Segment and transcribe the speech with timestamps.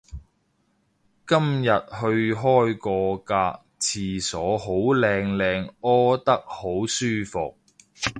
[1.27, 7.55] 今日去開嗰格廁所好靚靚屙得好舒服